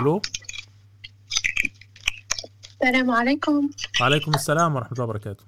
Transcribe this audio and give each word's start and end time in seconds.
ألو؟ 0.00 0.22
السلام 2.82 3.10
عليكم. 3.10 3.70
وعليكم 4.00 4.34
السلام 4.34 4.76
ورحمة 4.76 4.92
الله 4.92 5.04
وبركاته. 5.04 5.44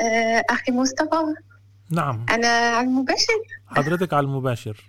آه، 0.00 0.44
أخي 0.50 0.72
مصطفى. 0.72 1.34
نعم. 1.90 2.26
أنا 2.30 2.48
على 2.48 2.86
المباشر. 2.86 3.40
حضرتك 3.66 4.12
على 4.12 4.24
المباشر. 4.24 4.84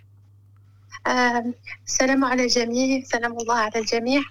آه، 1.06 1.44
السلام 1.86 2.24
على 2.24 2.42
الجميع. 2.42 3.04
سلام 3.04 3.32
الله 3.32 3.54
على 3.54 3.80
الجميع. 3.80 4.22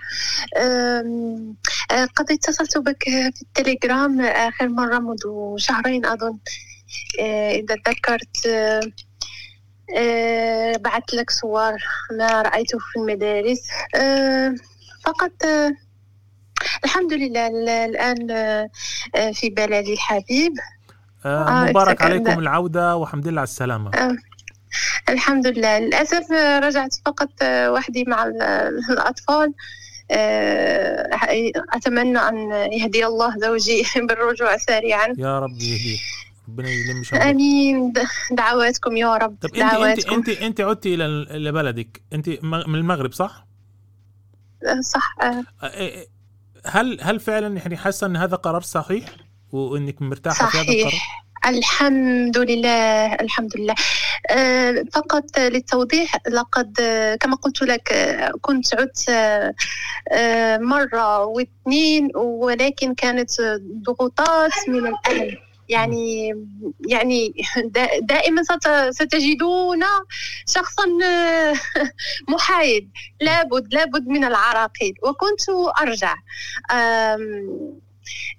آه، 0.57 2.05
قد 2.15 2.31
اتصلت 2.31 2.77
بك 2.77 3.03
في 3.03 3.41
التليجرام 3.41 4.21
آخر 4.21 4.67
مرة 4.67 4.99
منذ 4.99 5.57
شهرين 5.57 6.05
أظن. 6.05 6.37
إذا 7.51 7.75
تذكرت 7.85 8.47
آه، 9.95 10.73
آه، 10.73 10.77
بعثت 10.77 11.13
لك 11.13 11.29
صور 11.31 11.73
ما 12.11 12.41
رأيته 12.41 12.77
في 12.79 12.99
المدارس. 12.99 13.67
آه، 13.95 14.55
فقط 15.05 15.31
آه، 15.45 15.71
الحمد 16.83 17.13
لله 17.13 17.47
ال- 17.47 17.69
الآن 17.69 18.27
في 19.33 19.49
بلدي 19.49 19.93
الحبيب. 19.93 20.53
مبارك 21.25 22.01
عليكم 22.01 22.39
العودة 22.39 22.95
والحمد 22.95 23.27
لله 23.27 23.41
على 23.41 23.47
السلامة. 23.47 23.91
آه، 23.95 24.15
الحمد 25.09 25.47
لله. 25.47 25.79
للأسف 25.79 26.31
رجعت 26.63 26.95
فقط 27.05 27.29
وحدي 27.43 28.03
مع 28.07 28.23
ال- 28.23 28.41
الأطفال. 28.89 29.53
أتمنى 31.73 32.19
أن 32.19 32.51
يهدي 32.73 33.05
الله 33.05 33.37
زوجي 33.37 33.83
بالرجوع 34.07 34.57
سريعا. 34.57 35.07
يا 35.17 35.39
رب 35.39 35.51
يهديك 35.61 36.01
ربنا 36.47 36.69
يلم 36.69 37.03
شملك 37.03 37.21
آمين. 37.21 37.91
د- 37.91 38.05
دعواتكم 38.31 38.97
يا 38.97 39.17
رب 39.17 39.37
طب 39.41 39.49
انت 39.49 39.57
انت 39.63 39.71
دعواتكم. 39.73 40.13
انت 40.15 40.29
انت 40.29 40.61
عدتي 40.61 40.93
إلى 40.93 41.05
إلى 41.05 41.51
بلدك. 41.51 42.01
انت 42.13 42.29
من 42.43 42.75
المغرب 42.75 43.13
صح؟ 43.13 43.45
آه، 44.65 44.81
صح 44.81 45.15
آه، 45.21 45.25
آه، 45.25 45.65
آه، 45.65 46.05
هل 46.65 46.97
هل 47.01 47.19
فعلا 47.19 47.57
يعني 47.57 47.77
حاسة 47.77 48.07
إن 48.07 48.15
هذا 48.17 48.35
قرار 48.35 48.61
صحيح؟ 48.61 49.05
وإنك 49.51 50.01
مرتاحة 50.01 50.49
في 50.49 50.57
هذا 50.57 50.63
القرار؟ 50.71 50.89
صحيح 50.91 51.23
الحمد 51.47 52.37
لله 52.37 53.13
الحمد 53.13 53.51
لله. 53.57 53.75
فقط 54.93 55.39
للتوضيح 55.39 56.17
لقد 56.29 56.73
كما 57.21 57.35
قلت 57.35 57.61
لك 57.61 57.93
كنت 58.41 58.65
عدت 58.75 59.09
مرة 60.61 61.25
واثنين 61.25 62.09
ولكن 62.15 62.93
كانت 62.95 63.31
ضغوطات 63.85 64.51
من 64.67 64.87
الأهل. 64.87 65.37
يعني 65.69 66.33
يعني 66.87 67.33
دا- 67.75 67.99
دائما 68.01 68.43
ست- 68.43 68.89
ستجدون 69.03 69.83
شخصا 70.49 70.83
محايد 72.33 72.91
لابد 73.21 73.73
لابد 73.73 74.07
من 74.07 74.23
العراقيل. 74.23 74.93
وكنت 75.03 75.49
أرجع. 75.81 76.15
آم، 76.71 77.79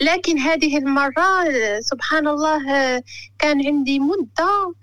لكن 0.00 0.38
هذه 0.38 0.78
المرة 0.78 1.50
سبحان 1.80 2.28
الله 2.28 2.62
كان 3.38 3.66
عندي 3.66 3.98
مدة 3.98 4.74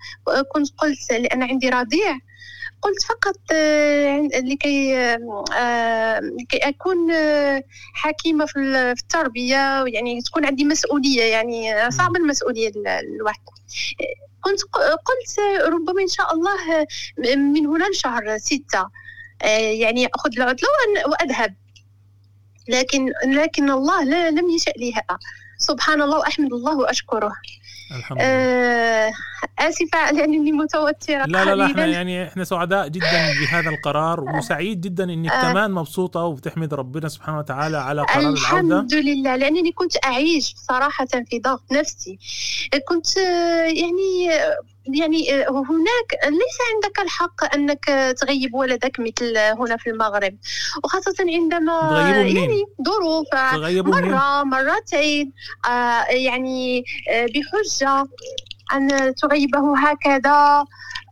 كنت 0.54 0.68
قلت 0.78 1.12
لأن 1.12 1.42
عندي 1.42 1.68
رضيع 1.68 2.18
قلت 2.82 3.02
فقط 3.02 3.36
آه، 3.52 4.20
لكي 4.20 4.96
آه، 5.56 6.20
لكي 6.20 6.56
أكون 6.56 7.10
آه، 7.10 7.62
حكيمة 7.94 8.46
في 8.46 8.56
ال- 8.58 8.96
في 8.96 9.02
التربية 9.02 9.84
يعني 9.86 10.20
تكون 10.22 10.46
عندي 10.46 10.64
مسؤولية 10.64 11.22
يعني 11.22 11.90
صعب 11.90 12.16
المسؤولية 12.16 12.68
ال- 12.68 12.88
الواحد. 12.88 13.38
كنت 14.40 14.60
قلت 14.82 15.40
ربما 15.66 16.02
إن 16.02 16.08
شاء 16.08 16.34
الله 16.34 16.86
من 17.36 17.66
هنا 17.66 17.84
لشهر 17.90 18.38
ستة 18.38 18.88
يعني 19.80 20.06
أخذ 20.14 20.30
العطلة 20.36 20.68
وأن- 20.68 21.08
وأذهب. 21.08 21.54
لكن 22.68 23.12
لكن 23.26 23.70
الله 23.70 24.04
لا 24.04 24.30
لم 24.30 24.50
يشأ 24.50 24.70
لي 24.76 24.92
هذا. 24.94 25.18
سبحان 25.58 26.02
الله 26.02 26.18
وأحمد 26.18 26.52
الله 26.52 26.76
وأشكره. 26.78 27.32
الحمد 27.96 28.18
لله 28.18 28.28
آه 28.28 29.12
آسفة 29.58 30.10
لأنني 30.12 30.52
متوترة 30.52 31.24
لا 31.26 31.44
لا 31.44 31.54
لا 31.54 31.66
إحنا. 31.66 31.86
يعني 31.86 32.28
إحنا 32.28 32.44
سعداء 32.44 32.88
جدا 32.88 33.32
بهذا 33.40 33.70
القرار 33.70 34.20
وسعيد 34.20 34.80
جدا 34.80 35.04
إنك 35.04 35.30
آه. 35.32 35.42
كمان 35.50 35.70
مبسوطة 35.70 36.20
وبتحمد 36.20 36.74
ربنا 36.74 37.08
سبحانه 37.08 37.38
وتعالى 37.38 37.76
على 37.76 38.02
قرار 38.02 38.18
العودة 38.20 38.40
الحمد 38.40 38.94
لله 38.94 39.36
لأنني 39.36 39.72
كنت 39.72 40.04
أعيش 40.04 40.54
صراحة 40.56 41.06
في 41.06 41.38
ضغط 41.38 41.72
نفسي 41.72 42.18
كنت 42.88 43.18
آه، 43.18 43.62
يعني 43.62 44.30
يعني 44.86 45.34
آه، 45.34 45.50
هناك 45.50 46.24
ليس 46.24 46.58
عندك 46.74 47.00
الحق 47.00 47.54
أنك 47.54 48.14
تغيب 48.20 48.54
ولدك 48.54 49.00
مثل 49.00 49.36
هنا 49.38 49.76
في 49.76 49.90
المغرب 49.90 50.36
وخاصة 50.84 51.14
عندما؟ 51.20 51.72
يعني 52.10 52.64
ظروف 52.86 53.26
منين؟ 53.82 54.12
مرة 54.12 54.42
مرتين 54.44 55.32
آه 55.66 56.04
يعني 56.04 56.84
آه 57.10 57.26
بحجة 57.26 58.06
أن 58.72 59.14
تغيبه 59.14 59.78
هكذا 59.78 60.64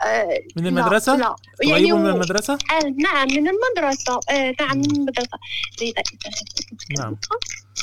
آه 0.02 0.38
من 0.56 0.62
لا، 0.62 0.68
المدرسة؟ 0.68 1.16
لا 1.16 1.36
تغيبوا 1.62 1.98
من 1.98 2.06
هو- 2.06 2.14
المدرسة؟ 2.14 2.52
آه 2.54 2.84
نعم 2.98 3.28
من 3.28 3.48
المدرسة 3.48 4.20
آه 4.30 4.54
نعم 4.60 4.78
من 4.78 4.90
المدرسة 4.96 5.38
جيدة 5.78 6.02
نعم. 6.98 7.16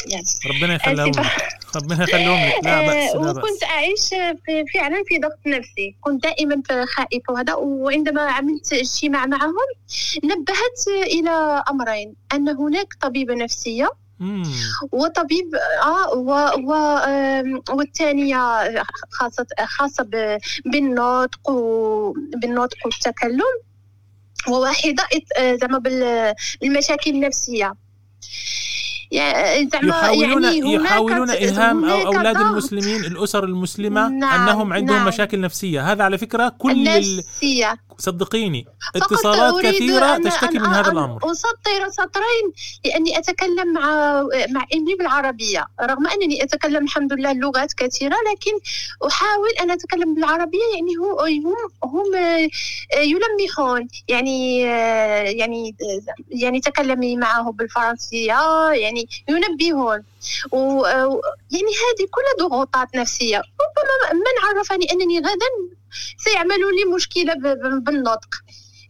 يعني. 0.08 0.24
ربنا 0.50 0.76
يخليهم 0.76 1.10
آسفة. 1.10 1.22
لك 1.24 1.76
ربنا 1.76 2.04
يخليهم 2.04 2.48
لك 2.48 2.66
لا 2.66 2.82
بأس 2.82 3.16
آه، 3.16 3.20
لا 3.22 3.30
وكنت 3.32 3.44
بأس 3.44 3.64
أعيش 3.64 4.10
في 4.46 4.66
فعلا 4.74 5.04
في 5.08 5.18
ضغط 5.20 5.40
نفسي 5.48 5.96
كنت 6.02 6.24
دائما 6.24 6.62
خائفة 6.96 7.34
وهذا 7.34 7.54
وعندما 7.54 8.22
عملت 8.22 8.74
اجتماع 8.74 9.26
معهم 9.26 9.54
نبهت 10.24 10.88
إلى 11.06 11.64
أمرين 11.70 12.16
أن 12.34 12.50
هناك 12.50 12.88
طبيبة 13.02 13.34
نفسية. 13.36 13.90
وطبيب 14.92 15.56
آه 15.84 16.18
و 16.18 16.32
و 16.68 16.72
والثانية 17.70 18.38
خاصة 19.12 19.46
خاصة 19.68 20.08
بالنطق 20.66 21.52
بالنطق 22.42 22.78
والتكلم. 22.86 23.54
وواحدة 24.50 25.04
آه، 25.38 25.56
زعما 25.56 25.78
بال- 25.78 26.34
بالمشاكل 26.62 27.12
النفسية. 27.12 27.74
زعما 29.12 29.88
يحاولون 29.88 30.44
يعني 30.44 30.74
يحاولون 30.74 31.30
ايهام 31.30 31.86
أو 31.86 32.12
ضغط. 32.12 32.38
المسلمين 32.38 33.06
الأسر 33.06 33.44
المسلمة 33.44 34.08
نعم، 34.10 34.42
أنهم 34.50 34.74
عندهم 34.74 34.98
نعم. 34.98 35.08
مشاكل 35.08 35.42
نفسية. 35.42 35.92
هذا 35.92 36.04
على 36.04 36.18
فكرة 36.18 36.50
كل 36.50 36.72
ال... 36.72 36.88
النفسية. 36.88 37.78
صدقيني 38.00 38.66
اتصالات 38.96 39.54
أن- 39.54 40.24
تشتكي 40.24 40.60
من 40.60 40.66
هذا 40.66 40.92
أن 40.92 40.98
الأمر. 40.98 41.32
أسطر 41.32 41.90
سطرين 41.92 42.46
لأني 42.86 43.18
أتكلم 43.18 43.74
مع 43.74 43.84
مع 44.50 44.66
ابني 44.74 44.96
بالعربية. 44.96 45.66
رغم 45.82 46.08
أنني 46.08 46.44
أتكلم 46.44 46.84
الحمد 46.84 47.14
لله 47.14 47.34
لغات 47.34 47.74
كثيرة 47.74 48.16
لكن 48.32 48.52
أحاول 49.08 49.50
أن 49.62 49.72
أتكلم 49.72 50.16
بالعربية 50.16 50.60
يعني 50.76 50.96
هم 50.96 51.56
هم 51.84 52.16
آه، 52.16 53.00
يلمحون. 53.00 53.88
يعني 54.08 54.68
آه، 54.68 55.22
يعني 55.24 55.76
آه، 55.82 56.14
يعني 56.30 56.60
تكلمي 56.60 57.16
معه 57.18 57.52
بالفرنسية 57.52 58.34
يعني 58.72 58.97
ينبهون. 59.30 60.04
و 60.52 60.86
آه، 60.86 61.22
يعني 61.52 61.72
هذه 61.84 62.08
كلها 62.12 62.48
ضغوطات 62.48 62.96
نفسية. 62.96 63.38
ربما 63.38 64.14
من 64.14 64.58
عرفني 64.58 64.92
أنني 64.92 65.20
غدا 65.20 65.78
سيعمل 66.18 66.60
لي 66.60 66.96
مشكلة 66.96 67.34
بالنطق. 67.80 68.36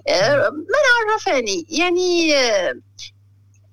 آه، 0.08 0.50
من 0.50 1.12
عرفني؟ 1.12 1.66
يعني 1.70 2.36
آه، 2.36 2.74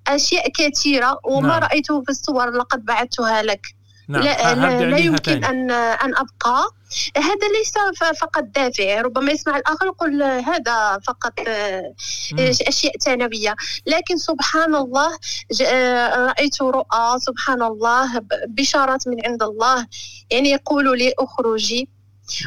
أشياء 0.07 0.49
كثيرة 0.51 1.19
وما 1.25 1.49
نعم. 1.49 1.63
رأيته 1.63 2.03
في 2.03 2.11
الصور 2.11 2.51
لقد 2.51 2.85
بعثتها 2.85 3.43
لك. 3.43 3.67
نعم 4.09 4.23
لا, 4.23 4.55
لا, 4.55 4.91
لا 4.91 4.99
يمكن 4.99 5.23
تاني. 5.23 5.47
أن 5.49 5.71
أن 5.71 6.15
أبقى 6.17 6.71
هذا 7.17 7.49
ليس 7.59 7.73
فقط 8.21 8.43
دافع 8.43 9.01
ربما 9.01 9.33
يسمع 9.33 9.57
الآخر 9.57 9.87
يقول 9.87 10.23
هذا 10.23 10.99
فقط 11.07 11.33
آه، 11.49 11.95
مم. 12.33 12.39
أشياء 12.69 12.93
ثانوية 13.05 13.57
لكن 13.87 14.17
سبحان 14.17 14.75
الله 14.75 15.19
آه، 15.67 16.17
رأيت 16.27 16.63
رؤى 16.63 17.19
سبحان 17.19 17.63
الله 17.63 18.21
بشارات 18.49 19.09
من 19.09 19.27
عند 19.27 19.43
الله 19.43 19.87
يعني 20.31 20.51
يقول 20.51 20.99
لي. 20.99 21.13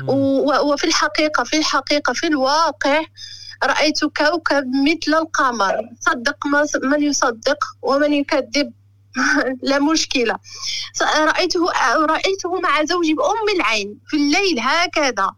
و- 0.08 0.74
وفي 0.74 0.84
الحقيقة 0.84 1.44
في 1.44 1.58
الحقيقة 1.58 2.14
في 2.14 2.28
الواقع 2.28 3.02
رأيت 3.64 4.00
كوكب 4.06 4.64
مثل 4.88 5.18
القمر 5.18 5.76
صدق 6.00 6.48
من 6.84 7.04
يصدق 7.04 7.58
ومن 7.82 8.14
يكذب 8.14 8.74
لا 9.64 9.80
مشكلة. 9.80 10.36
س- 10.94 11.04
رأيته 11.04 11.66
رأيته 12.06 12.60
مع 12.60 12.84
زوجي 12.84 13.14
بأم 13.14 13.50
العين 13.56 14.00
في 14.08 14.18
الليل 14.18 14.60
هكذا. 14.60 15.32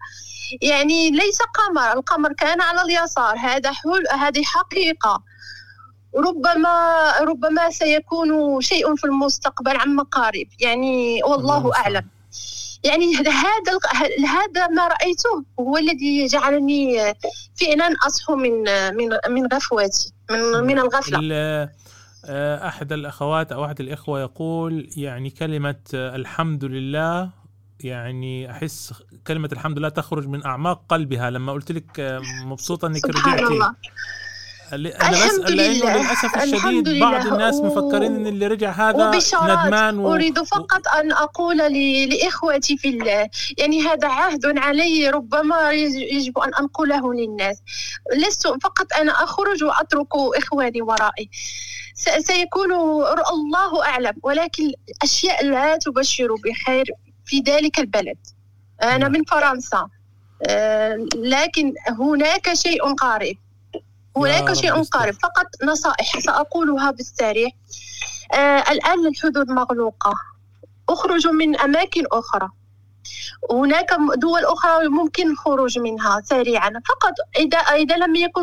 يعني 0.62 1.10
ليس 1.12 1.40
قمر 1.42 1.94
القمر 1.94 2.34
كان 2.34 2.62
على 2.62 2.82
اليسار. 2.82 3.38
هذا 3.38 3.72
حل 3.72 4.04
هذه 4.20 4.44
حقيقة. 4.44 5.24
ربما 6.16 7.12
ربما 7.22 7.70
سيكون 7.70 8.62
شيء 8.62 8.96
في 8.96 9.04
المستقبل 9.04 9.78
عما 9.78 10.04
قريب 10.04 10.50
يعني 10.60 11.24
والله 11.24 11.58
الله 11.58 11.76
أعلم. 11.76 12.08
يعني 12.84 13.16
هذا 13.16 13.78
هذا 14.28 14.68
ما 14.68 14.88
رأيته 14.88 15.44
هو 15.60 15.78
الذي 15.78 16.26
جعلني 16.28 17.14
فعلا 17.62 17.96
أصحو 18.08 18.36
من 18.36 18.64
من 18.96 19.10
من 19.30 19.48
غفوتي 19.54 20.14
من 20.32 20.42
من 20.64 20.80
الغفلة. 20.80 21.20
آه، 22.26 22.68
أحد 22.68 22.92
الأخوات 22.94 23.52
أو 23.52 23.66
أحد 23.66 23.80
الإخوة 23.80 24.20
يقول 24.22 24.90
يعني 24.98 25.30
كلمة 25.30 25.76
آه، 25.94 26.16
الحمد 26.16 26.66
لله 26.66 27.30
يعني 27.80 28.52
أحس 28.52 28.94
كلمة 29.28 29.50
الحمد 29.54 29.80
لله 29.80 29.90
تخرج 29.90 30.28
من 30.28 30.46
أعماق 30.46 30.82
قلبها. 30.90 31.30
لما 31.30 31.52
قلت 31.54 31.72
لك 31.72 32.00
آه، 32.00 32.22
مبسوطة 32.46 32.88
إنك 32.88 32.98
سبحان 32.98 33.34
رجعتي. 33.40 33.74
أنا 34.74 35.10
بسال 35.26 35.56
لأنه. 35.58 35.98
للأسف 35.98 36.36
الحمد 36.36 36.54
الشديد 36.88 37.00
بعض. 37.00 37.28
الناس 37.28 37.56
و- 37.56 37.66
مفكرين 37.66 38.16
إن 38.16 38.28
اللي 38.28 38.48
رجع 38.48 38.72
هذا 38.72 39.08
وبشارات 39.10 39.66
ندمان 39.66 39.98
و... 40.00 40.14
أريد 40.14 40.44
فقط 40.44 40.88
أن 40.88 41.12
أقول 41.12 41.58
ل- 41.58 42.10
لإخوتي 42.10 42.78
في 42.78 42.90
الله 42.90 43.30
يعني 43.58 43.82
هذا 43.82 44.08
عهد 44.08 44.58
علي 44.58 45.10
ربما 45.10 45.72
يج- 45.72 46.14
يجب 46.14 46.38
أن 46.40 46.52
أنقله 46.60 47.14
للناس. 47.14 47.62
لست 48.28 48.48
فقط 48.48 48.88
أنا 49.02 49.12
أخرج 49.12 49.64
وأترك 49.64 50.08
إخواني 50.38 50.82
ورائي. 50.82 51.30
سيكون 52.20 52.72
الله 53.34 53.86
أعلم. 53.86 54.14
ولكن 54.24 54.72
أشياء 55.04 55.46
لا 55.46 55.78
تبشر 55.78 56.36
بخير 56.36 56.86
في 57.26 57.40
ذلك 57.40 57.80
البلد. 57.80 58.18
أنا 58.84 58.98
نعم. 58.98 59.12
من 59.12 59.24
فرنسا. 59.24 59.88
آه، 60.48 61.08
لكن 61.16 61.74
هناك 62.00 62.54
شيء 62.54 62.94
قارب. 62.94 63.36
هناك 64.18 64.54
شيء. 64.54 64.84
قارب. 64.84 65.14
فقط 65.14 65.46
نصائح 65.64 66.20
سأقولها 66.20 66.92
بالسريع. 66.92 67.50
آه 68.34 68.72
الآن 68.72 69.08
الحدود 69.08 69.50
مغلوقة. 69.50 70.14
اخرجوا 70.90 71.32
من 71.32 71.60
أماكن 71.60 72.04
أخرى. 72.12 72.50
هناك 73.52 73.88
دول 74.16 74.46
أخرى 74.46 74.88
ممكن 74.88 75.32
الخروج 75.32 75.80
منها 75.80 76.22
سريعا. 76.26 76.70
فقط 76.70 77.14
إذا 77.40 77.58
إذا 77.58 77.98
لم 77.98 78.16
يكن 78.16 78.42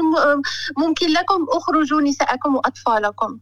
ممكن 0.77 1.07
لكم 1.09 1.47
أخرجوا 1.51 2.01
نساءكم 2.01 2.57
وأطفالكم. 2.57 3.39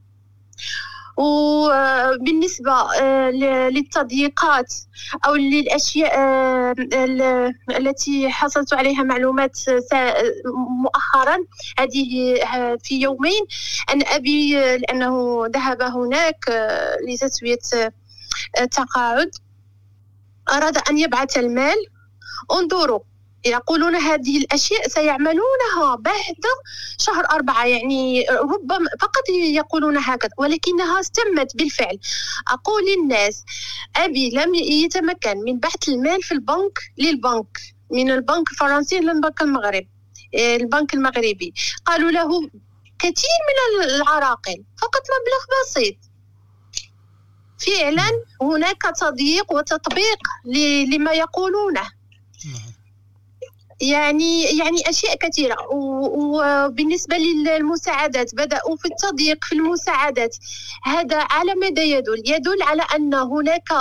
وبالنسبة 1.16 2.72
آه، 2.72 3.30
للتضييقات 3.70 4.74
أو 5.26 5.34
للأشياء 5.34 6.18
آه، 6.18 6.74
ال- 6.78 7.54
التي 7.70 8.30
حصلت 8.30 8.74
عليها 8.74 9.02
معلومات 9.02 9.58
مؤخرا 10.82 11.36
هذه 11.78 12.34
آه، 12.42 12.78
في 12.84 13.00
يومين 13.00 13.42
أن 13.92 14.02
أبي 14.06 14.54
لأنه 14.76 15.42
ذهب 15.46 15.82
هناك 15.82 16.44
لتسوية 17.08 17.92
تقاعد 18.70 19.30
أراد 20.52 20.78
أن 20.90 20.98
يبعث 20.98 21.38
المال. 21.38 21.76
انظروا 22.52 23.00
يقولون 23.46 23.96
هذه 23.96 24.38
الأشياء 24.38 24.88
سيعملونها 24.88 25.94
بعد 25.98 26.44
شهر 26.98 27.24
أربعة 27.30 27.64
يعني 27.66 28.26
ربما 28.30 28.88
فقط 29.00 29.28
يقولون 29.28 29.98
هكذا 29.98 30.30
ولكنها 30.38 31.02
تمت 31.02 31.56
بالفعل. 31.56 31.98
أقول 32.48 32.82
للناس 32.88 33.44
أبي 33.96 34.30
لم 34.30 34.54
يتمكن 34.54 35.38
من 35.38 35.58
بحث 35.58 35.88
المال 35.88 36.22
في 36.22 36.32
البنك 36.32 36.78
للبنك 36.98 37.58
من 37.90 38.10
البنك 38.10 38.50
الفرنسي 38.52 38.98
للبنك 38.98 39.42
المغرب 39.42 39.86
آه، 40.34 40.56
البنك 40.56 40.94
المغربي. 40.94 41.54
قالوا 41.84 42.10
له 42.10 42.50
كثير 42.98 43.38
من 43.48 43.84
العراقل 43.84 44.64
فقط 44.78 45.02
مبلغ 45.14 45.42
بسيط. 45.62 45.96
فعلا 47.58 48.10
هناك 48.42 48.82
تضييق 49.00 49.52
وتطبيق 49.52 50.18
لما 50.94 51.12
يقولونه. 51.12 51.90
نعم. 52.44 52.73
يعني 53.80 54.42
يعني 54.42 54.88
أشياء 54.90 55.16
كثيرة. 55.16 55.56
وبالنسبة 55.72 57.16
للمساعدات 57.16 58.34
بدأوا 58.34 58.76
في 58.76 58.84
التضييق 58.88 59.44
في 59.44 59.52
المساعدات. 59.54 60.36
هذا 60.84 61.26
على 61.30 61.54
ماذا 61.54 61.82
يدل؟ 61.82 62.22
يدل 62.26 62.62
على 62.62 62.82
أن 62.96 63.14
هناك 63.14 63.72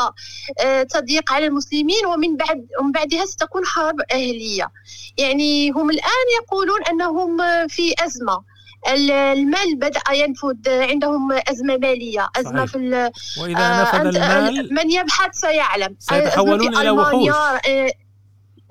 آه، 0.59 0.83
تضييق 0.83 1.33
على 1.33 1.45
المسلمين 1.45 2.05
ومن 2.05 2.37
بعد 2.37 2.67
ومن 2.79 2.91
بعدها 2.91 3.25
ستكون 3.25 3.65
حرب 3.65 3.95
أهلية. 4.11 4.71
يعني 5.17 5.71
هم 5.71 5.89
الآن 5.89 6.25
يقولون 6.43 6.79
أنهم 6.91 7.37
في 7.67 7.93
أزمة. 8.05 8.53
ال- 8.87 9.11
المال 9.11 9.75
بدأ 9.75 10.01
ينفذ 10.13 10.69
عندهم 10.69 11.31
أزمة 11.31 11.77
مالية. 11.77 12.29
أزمة 12.35 12.65
صحيح. 12.65 12.71
في 12.71 13.11
وإذا 13.41 13.59
آه، 13.59 13.81
نفذ 13.81 13.99
أنت- 13.99 14.23
المال 14.23 14.73
من 14.73 14.91
يبحث 14.91 15.35
سيعلم. 15.35 15.95
سيتحولون 15.99 16.67
ألمانيا، 16.77 16.91
وحوش. 16.91 17.35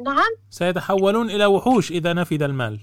نعم. 0.03 0.33
سيتحولون 0.51 1.31
إلى 1.31 1.47
وحوش 1.47 1.91
إذا 1.91 2.13
نفذ 2.13 2.43
المال. 2.43 2.81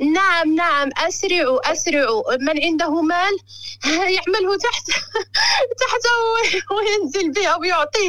نعم 0.00 0.54
نعم. 0.54 0.88
أسرعوا 1.08 1.72
أسرعوا 1.72 2.22
من 2.40 2.64
عنده 2.64 3.02
مال 3.02 3.36
يعمله 4.16 4.56
تحت 4.58 4.86
تحته 5.80 6.16
وينزل 6.76 7.32
به 7.32 7.46
أو 7.46 7.64
يعطيه 7.64 8.08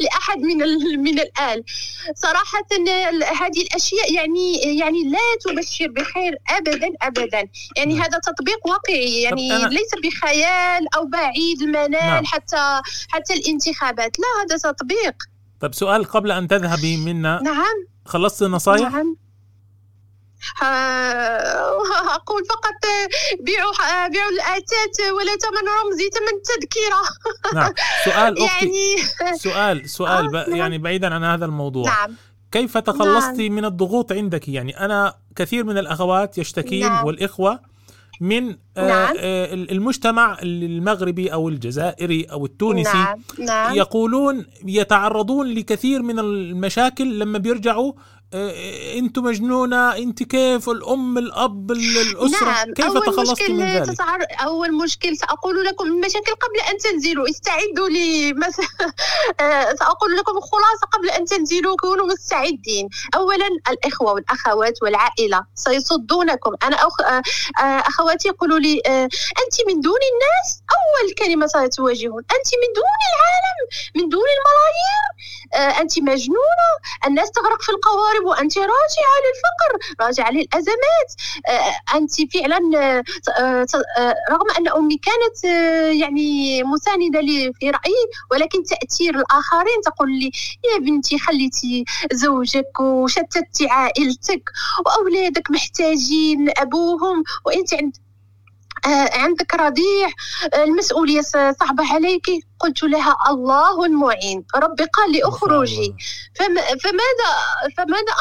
لأحد 0.00 0.38
من 0.38 0.56
من 0.98 1.18
الآل. 1.20 1.64
صراحة 2.14 2.66
هذه 3.40 3.62
الأشياء 3.62 4.12
يعني 4.12 4.52
يعني 4.78 5.02
لا 5.10 5.18
تبشر 5.44 5.86
بخير 5.88 6.38
أبدا 6.50 6.88
أبدا. 7.02 7.48
يعني 7.76 7.94
نعم. 7.94 8.02
هذا 8.02 8.18
تطبيق 8.18 8.66
واقعي. 8.66 9.22
يعني 9.22 9.50
أنا- 9.58 9.68
ليس 9.68 9.90
بخيال 10.04 10.94
أو 10.96 11.06
بعيد 11.06 11.62
المنال 11.62 11.90
نعم. 11.90 12.24
حتى 12.24 12.80
حتى 13.08 13.34
الانتخابات. 13.34 14.16
لا 14.18 14.26
هذا 14.44 14.72
تطبيق. 14.72 15.14
طيب 15.60 15.74
سؤال 15.74 16.04
قبل 16.04 16.30
أن 16.30 16.48
تذهبي 16.48 16.96
منا. 16.96 17.40
نعم. 17.42 17.86
خلصت 18.04 18.42
النصائح 18.42 18.92
نعم. 18.92 19.16
آه، 20.62 22.14
أقول 22.14 22.44
فقط 22.44 22.84
آه، 22.84 23.08
بيعوا 23.44 23.72
آه، 23.72 24.08
بيعوا 24.08 24.30
الآتات 24.30 25.12
ولا 25.16 25.36
ثمن 25.36 25.68
رمزي 25.84 26.10
ثمن 26.10 26.42
تذكرة. 26.42 27.02
نعم. 27.54 27.72
سؤال 28.04 28.44
أختي. 28.44 28.66
يعني 29.20 29.38
سؤال 29.38 29.90
سؤال 29.90 30.36
آه، 30.36 30.44
ب... 30.44 30.48
نعم. 30.48 30.56
يعني 30.56 30.78
بعيدا 30.78 31.14
عن 31.14 31.24
هذا 31.24 31.44
الموضوع. 31.44 31.86
نعم. 31.86 32.16
كيف 32.52 32.78
تخلصتي 32.78 33.48
من 33.48 33.64
الضغوط 33.64 34.12
عندك؟ 34.12 34.48
يعني 34.48 34.80
أنا 34.84 35.14
كثير 35.36 35.64
من 35.64 35.78
الأخوات 35.78 36.38
يشتكين 36.38 36.86
نعم. 36.86 37.06
والإخوة 37.06 37.60
من 38.20 38.56
آه، 38.76 38.88
نعم. 38.88 39.14
آه، 39.18 39.54
المجتمع 39.54 40.38
المغربي 40.42 41.32
أو 41.32 41.48
الجزائري 41.48 42.24
أو 42.24 42.46
التونسي 42.46 42.98
نعم 42.98 43.18
نعم 43.38 43.74
يقولون 43.74 44.46
يتعرضون 44.64 45.46
لكثير 45.46 46.02
من 46.02 46.18
المشاكل 46.18 47.18
لما 47.18 47.38
بيرجعوا 47.38 47.92
آه، 48.34 48.98
أنتم 48.98 49.22
مجنونة 49.24 49.96
انت 49.96 50.22
كيف 50.22 50.68
الأم 50.68 51.18
الأب 51.18 51.70
ال- 51.70 51.98
الأسرة؟ 51.98 52.44
نعم 52.46 52.74
كيف 52.74 52.86
أول 52.86 53.02
تخلصتي 53.02 53.32
مشكل 53.42 53.52
من 53.52 53.64
ذلك؟ 53.76 53.86
تتعر... 53.94 54.18
أول 54.44 54.74
مشكل 54.74 55.16
سأقول 55.16 55.64
لكم 55.64 55.84
المشاكل 55.86 56.32
قبل 56.32 56.60
أن 56.70 56.78
تنزلوا 56.78 57.30
استعدوا 57.30 57.88
لي 57.88 58.32
مثلا. 58.32 58.66
آه، 59.40 59.74
سأقول 59.74 60.16
لكم 60.16 60.36
الخلاصة 60.36 60.86
قبل 60.92 61.10
أن 61.10 61.24
تنزلوا 61.24 61.76
كونوا 61.76 62.06
مستعدين. 62.06 62.88
أولا 63.14 63.46
الإخوة 63.70 64.12
والأخوات 64.12 64.82
والعائلة 64.82 65.44
سيصدونكم. 65.54 66.50
أنا 66.62 66.76
أخ... 66.76 67.00
آه، 67.00 67.22
آه، 67.64 67.80
أخواتي 67.88 68.28
يقولوا 68.28 68.58
لي 68.58 68.82
آه، 68.86 69.04
أنت 69.42 69.56
من 69.68 69.80
دون 69.80 69.98
الناس؟ 70.12 70.62
أول 70.78 71.14
كلمة 71.14 71.46
ستواجهون. 71.46 72.22
أنت 72.22 72.48
من 72.62 72.70
دون 72.76 72.94
العالم 73.10 73.58
من 73.96 74.08
دون 74.08 74.24
الملايير؟ 74.38 75.08
آه، 75.54 75.80
أنت 75.82 75.98
مجنونة؟ 75.98 76.68
الناس 77.06 77.30
تغرق 77.30 77.62
في 77.62 77.68
القوارب؟ 77.68 78.17
وأنت 78.26 78.58
راجعة 78.58 79.16
للفقر 79.24 79.94
راجعة 80.06 80.30
للأزمات. 80.30 81.08
آه، 81.48 81.96
أنت 81.96 82.10
فعلا 82.34 82.58
آه، 83.38 83.66
آه، 83.98 84.14
رغم 84.30 84.50
أن 84.58 84.68
أمي 84.68 84.98
كانت 84.98 85.44
يعني 86.00 86.62
مساندة 86.62 87.20
لي 87.20 87.52
في 87.60 87.70
رأيي 87.70 88.04
ولكن 88.30 88.62
تأثير 88.62 89.14
الآخرين 89.18 89.80
تقول 89.84 90.10
لي 90.18 90.30
يا 90.74 90.78
بنتي 90.78 91.18
خليتي 91.18 91.84
زوجك 92.12 92.80
وشتتي 92.80 93.66
عائلتك 93.70 94.42
وأولادك 94.86 95.50
محتاجين 95.50 96.50
أبوهم 96.58 97.22
وأنت 97.46 97.74
عند 97.74 97.96
آه، 97.96 98.07
عندك 99.12 99.54
رضيع 99.54 100.08
آه، 100.54 100.64
المسؤولية 100.64 101.20
صعبة 101.20 101.92
عليك. 101.94 102.26
قلت 102.60 102.82
لها 102.82 103.16
الله 103.30 103.84
المعين. 103.84 104.44
ربي 104.56 104.84
قال 104.84 105.12
لي 105.12 105.22
اخرجي. 105.24 105.94
فماذا 106.36 107.30
فماذا 107.76 108.12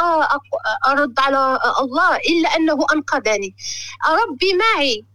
أرد 0.88 1.20
على 1.20 1.60
الله 1.80 2.16
إلا 2.16 2.56
أنه 2.56 2.78
أنقذني؟ 2.94 3.56
ربي 4.10 4.54
معي. 4.54 5.06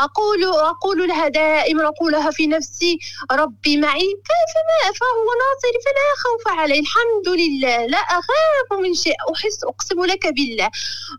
أقول 0.00 0.44
أقول 0.44 1.08
لها 1.08 1.28
دائما 1.28 1.88
أقولها 1.88 2.30
في 2.30 2.46
نفسي 2.46 2.98
ربي 3.32 3.76
معي 3.76 4.08
فما 4.28 4.92
فهو 4.92 5.28
ناصري 5.42 5.78
فلا 5.84 6.08
خوف 6.22 6.58
علي 6.58 6.78
الحمد 6.78 7.28
لله 7.28 7.86
لا 7.86 7.98
أخاف 7.98 8.80
من 8.82 8.94
شيء. 8.94 9.14
أحس 9.34 9.64
أقسم 9.64 10.04
لك 10.04 10.26
بالله 10.26 10.70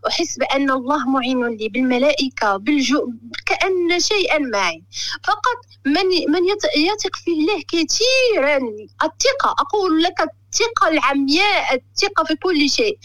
أحس 0.08 0.38
بأن 0.38 0.70
الله 0.70 1.08
معين 1.08 1.46
لي 1.48 1.68
بالملائكة 1.68 2.56
بالجو 2.56 3.12
كأن 3.46 4.00
شيئا 4.00 4.38
معي. 4.38 4.82
فقط 5.24 5.58
من 5.86 6.06
من 6.32 6.42
يثق 6.76 7.16
في 7.24 7.30
الله 7.30 7.62
كثيرا. 7.72 8.56
الثقة 9.02 9.54
أقول 9.58 10.02
لك 10.02 10.28
الثقة 10.52 10.88
العمياء 10.88 11.74
الثقة 11.74 12.24
في 12.24 12.34
كل 12.34 12.70
شيء. 12.70 12.98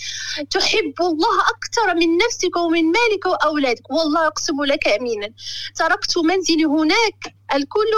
تحب 0.50 0.94
الله 1.01 1.42
أكثر 1.56 1.96
من 1.96 2.18
نفسك 2.18 2.56
ومن 2.58 2.86
مالك 2.86 3.25
وأولادك. 3.25 3.92
والله 3.92 4.27
أقسم 4.27 4.63
لك 4.63 4.88
أمينا 4.88 5.30
تركت 5.75 6.18
منزلي 6.18 6.66
هناك. 6.66 7.36
الكل 7.54 7.92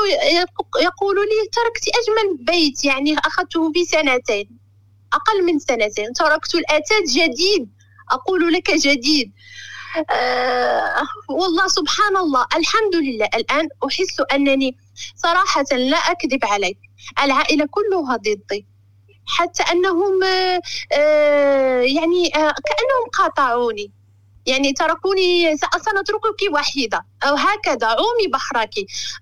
يقول 0.81 1.15
لي 1.15 1.49
تركت 1.51 1.87
أجمل 1.87 2.37
بيت 2.45 2.85
يعني 2.85 3.19
أخذته 3.19 3.71
في 3.71 3.85
سنتين. 3.85 4.59
أقل 5.13 5.45
من 5.45 5.59
سنتين. 5.59 6.13
تركت 6.13 6.55
الأثاث 6.55 7.03
جديد. 7.09 7.69
أقول 8.11 8.53
لك 8.53 8.71
جديد. 8.71 9.31
آه 10.11 11.07
والله 11.29 11.67
سبحان 11.67 12.17
الله. 12.17 12.45
الحمد 12.55 12.95
لله. 12.95 13.29
الآن 13.35 13.67
أحس 13.87 14.21
أنني 14.33 14.77
صراحة 15.15 15.65
لا 15.71 15.97
أكذب 15.97 16.45
عليك. 16.45 16.77
العائلة 17.23 17.65
كلها 17.71 18.15
ضدي. 18.15 18.65
حتى 19.29 19.63
أنهم 19.71 20.23
آه 20.23 20.61
آه 20.93 21.81
يعني 21.81 22.27
آه 22.35 22.53
كأنهم 22.65 23.09
قاطعوني. 23.13 23.91
يعني 24.49 24.73
تركوني 24.73 25.57
سنتركك 25.57 26.53
وحيدة. 26.53 27.05
أو 27.23 27.35
هكذا 27.35 27.87
عومي 27.87 28.27
بحرك. 28.33 28.73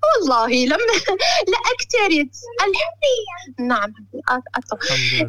والله 0.04 0.66
لم 0.66 0.78
لا 1.52 1.60
أكترث. 1.74 2.42
نعم. 3.60 3.94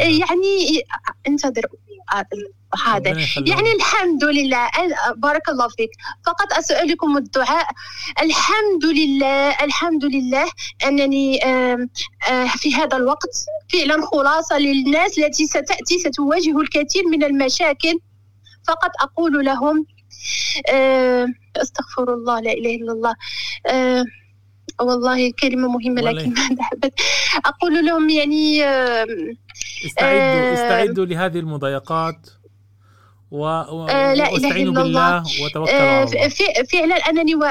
يعني 0.01 0.83
انتظر 1.29 1.63
هذا. 2.87 3.11
يعني 3.47 3.73
الحمد 3.73 4.25
لله. 4.25 4.71
بارك 5.17 5.49
الله 5.49 5.69
فيك. 5.69 5.91
فقط 6.27 6.53
أسألكم 6.53 7.17
الدعاء. 7.17 7.69
الحمد 8.23 8.85
لله 8.85 9.65
الحمد 9.65 10.05
لله 10.05 10.51
أنني 10.87 11.41
في 12.57 12.75
هذا 12.75 12.97
الوقت 12.97 13.35
فعلا 13.73 14.07
خلاصة 14.07 14.59
للناس 14.59 15.19
التي 15.19 15.47
ستأتي 15.47 15.99
ستواجه 15.99 16.61
الكثير 16.61 17.05
من 17.09 17.25
المشاكل. 17.25 17.99
فقط 18.69 18.91
أقول 19.01 19.45
لهم 19.45 19.87
أستغفر 21.57 22.15
الله 22.15 22.41
لا 22.41 22.53
إله 22.53 22.75
إلا 22.75 22.93
الله. 22.93 23.15
والله 24.81 25.33
كلمة 25.43 25.69
مهمة 25.69 26.01
لكن 26.03 26.31
ما 26.35 26.91
أقول 27.45 27.87
لهم 27.87 28.11
يعني 28.11 28.65
استعدوا 29.87 30.55
استعدوا 30.55 31.05
لهذه 31.05 31.39
المضايقات 31.39 32.31
و... 33.31 33.45
و... 33.45 33.87
آه 33.87 34.15
لا 34.15 34.31
واستعينوا 34.31 34.75
بالله 34.75 35.19
الله. 35.19 35.45
وتوكلوا 35.45 35.81
على 35.81 36.03
الله. 36.05 36.65
فعلا 36.73 36.97
أنني 36.97 37.35
و... 37.35 37.45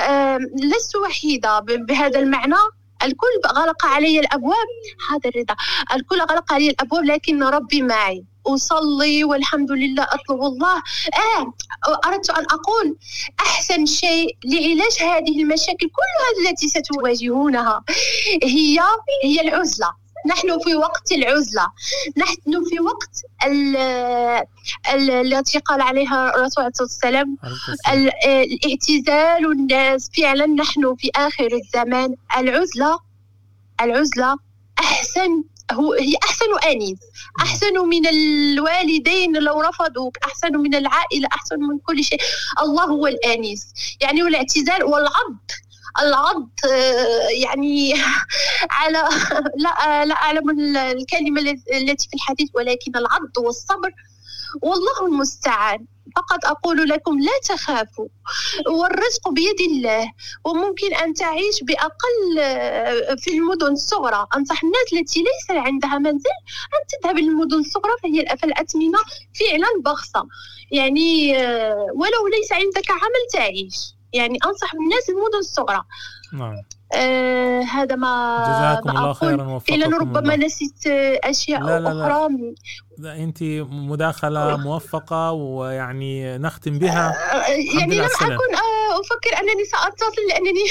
لست 0.56 0.96
وحيدة 0.96 1.60
بهذا 1.60 2.20
المعنى. 2.20 2.56
الكل 3.04 3.28
غلق 3.48 3.86
علي 3.86 4.20
الأبواب. 4.20 4.68
هذا 5.12 5.30
الرضا. 5.30 5.56
الكل 5.94 6.20
غلق 6.20 6.54
علي 6.54 6.70
الأبواب 6.70 7.04
لكن 7.04 7.44
ربي 7.44 7.82
معي. 7.82 8.26
أصلي 8.48 9.24
والحمد 9.24 9.72
لله 9.72 10.04
أطلب 10.04 10.42
الله. 10.44 10.78
آه 10.78 11.54
أردت 12.06 12.30
أن 12.30 12.44
أقول 12.44 12.98
أحسن 13.40 13.86
شيء 13.86 14.38
لعلاج 14.46 14.98
هذه 15.02 15.42
المشاكل 15.42 15.90
كلها 15.98 16.50
التي 16.50 16.68
ستواجهونها 16.68 17.84
هي 18.44 18.80
هي 19.24 19.42
العزلة. 19.42 20.08
نحن 20.28 20.60
في 20.60 20.76
وقت 20.76 21.12
العزلة. 21.12 21.68
نحن 22.18 22.64
في 22.70 22.80
وقت 22.80 23.22
التي 24.94 25.60
قال 25.60 25.82
عليها 25.82 26.36
الرسول 26.36 26.64
عليه 26.64 26.74
والسلام 26.80 27.38
الاعتزال 28.28 29.52
الناس. 29.52 30.10
فعلا 30.18 30.46
نحن 30.46 30.96
في 30.96 31.10
آخر 31.16 31.48
الزمان. 31.54 32.16
العزلة 32.38 33.00
العزلة 33.82 34.36
أحسن 34.80 35.44
هو 35.72 35.94
هي 35.94 36.14
أحسن 36.24 36.70
أنيس 36.72 36.98
أحسن 37.40 37.80
من 37.80 38.08
الوالدين 38.08 39.38
لو 39.38 39.62
رفضوك. 39.62 40.18
أحسن 40.24 40.56
من 40.58 40.76
العائلة. 40.76 41.28
أحسن 41.34 41.60
من 41.60 41.80
كل 41.80 42.04
شيء. 42.04 42.20
الله 42.62 42.84
هو 42.84 43.08
الآنيس. 43.08 43.74
يعني 44.02 44.24
والاعتزال 44.24 44.84
والعض. 44.84 45.38
العض 46.02 46.50
آه، 46.72 47.28
يعني 47.44 47.94
على 48.80 49.04
لا 49.64 50.06
لا 50.06 50.16
أعلم 50.16 50.50
الكلمة 50.78 51.42
التي 51.74 52.10
في 52.10 52.14
الحديث 52.16 52.50
ولكن 52.54 52.96
العض 52.96 53.38
والصبر 53.38 53.92
والله 54.62 55.06
المستعان. 55.08 55.86
فقط 56.16 56.46
أقول 56.46 56.90
لكم 56.90 57.20
لا 57.20 57.32
تخافوا. 57.44 58.08
والرزق 58.68 59.30
بيد 59.30 59.62
الله. 59.62 60.12
وممكن 60.46 60.94
أن 60.94 61.14
تعيش 61.14 61.64
بأقل 61.64 62.40
آه، 62.40 63.16
في 63.16 63.34
المدن 63.34 63.72
الصغرى. 63.72 64.28
أنصح 64.36 64.64
الناس 64.64 64.94
التي 64.94 65.20
ليس 65.20 65.66
عندها 65.66 65.98
منزل 65.98 66.30
أن 66.76 67.02
تذهب 67.02 67.18
للمدن 67.18 67.60
الصغرى 67.60 67.92
فهي 68.04 68.38
فالأثمنة 68.38 69.00
فعلا 69.40 69.68
بخصة. 69.86 70.28
يعني 70.72 71.38
آه، 71.38 71.88
ولو 71.96 72.28
ليس 72.38 72.52
عندك 72.52 72.92
عمل 72.92 73.24
تعيش. 73.34 73.76
يعني 74.14 74.38
أنصح 74.46 74.74
الناس 74.74 75.10
المدن 75.10 75.38
الصغرى. 75.40 75.84
نعم. 76.34 76.62
آه 76.94 77.62
هذا 77.62 77.96
ما 77.96 78.44
جزاكم 78.48 78.94
ما 78.94 79.00
الله 79.00 79.14
خيرا 79.14 79.44
وفقكم 79.44 79.94
ربما 79.94 80.36
نسيت 80.36 80.88
أشياء 81.24 81.62
لا 81.62 81.80
لا 81.80 81.90
أخرى. 81.90 82.34
لا. 82.34 82.56
انت 83.06 83.44
مداخلة 83.70 84.58
موفقة 84.58 85.32
ويعني 85.32 86.38
نختم 86.38 86.80
بها. 86.80 87.10
آه 87.10 87.50
يعني 87.50 87.96
لم 87.96 88.04
أكن 88.04 88.56
آه 88.56 89.02
أفكر 89.02 89.42
أنني 89.42 89.66
سأتصل 89.66 90.22
لأنني 90.30 90.66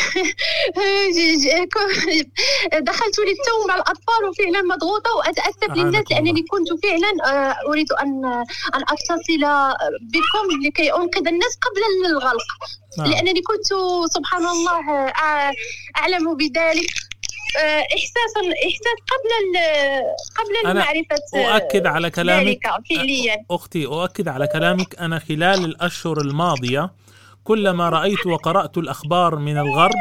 دخلت 2.91 3.19
للتو 3.19 3.67
مع 3.69 3.75
الأطفال 3.77 4.25
وفعلا 4.29 4.63
مضغوطة 4.63 5.11
وأتأسف 5.17 5.77
للناس 5.77 6.05
لأنني 6.11 6.43
كنت 6.43 6.69
فعلا 6.83 7.33
آه 7.33 7.71
أريد 7.71 7.93
أن 7.93 8.25
أن 8.75 8.83
أتصل 8.83 9.45
بكم 10.03 10.67
لكي 10.67 10.93
أنقذ 10.93 11.29
الناس 11.29 11.59
قبل 11.63 12.11
الغلق. 12.11 12.47
نعم. 12.99 13.11
لأنني 13.11 13.43
كنت 13.43 13.67
سبحان 14.13 14.47
الله 14.47 15.13
أعلم 15.97 16.37
بذلك. 16.37 17.06
احساسا 17.97 18.41
إحساس 18.67 18.99
قبل 19.13 19.59
قبل 20.39 20.71
المعرفة 20.71 21.17
أؤكد 21.35 21.87
على 21.87 22.11
كلامك 22.11 22.61
فعليا 22.91 23.45
أختي 23.51 23.87
أؤكد 23.87 24.29
على 24.29 24.47
كلامك 24.47 25.01
أنا 25.01 25.19
خلال 25.19 25.65
الأشهر 25.65 26.21
الماضية 26.21 26.91
كلما 27.45 27.89
رأيت 27.89 28.27
وقرأت 28.27 28.79
الأخبار 28.79 29.37
من 29.37 29.59
الغرب 29.59 29.95